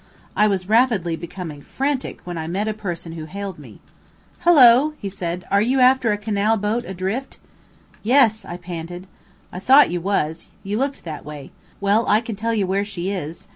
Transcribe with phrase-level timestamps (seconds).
[0.35, 3.79] I was rapidly becoming frantic when I met a person who hailed me.
[4.39, 7.37] "Hello!" he said, "are you after a canal boat adrift?"
[8.01, 9.05] "Yes," I panted.
[9.51, 10.51] "I thought you was," he said.
[10.63, 11.51] "You looked that way.
[11.79, 13.47] Well, I can tell you where she is.